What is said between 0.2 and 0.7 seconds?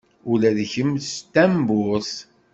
Ula d